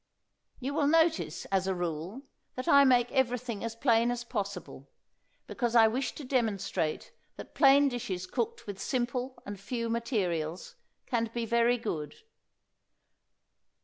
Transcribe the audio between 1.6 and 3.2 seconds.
a rule, that I make